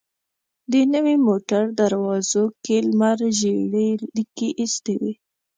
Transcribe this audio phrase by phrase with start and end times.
[0.71, 5.13] د نوې موټر دروازو کې لمر ژېړې ليکې ايستې وې.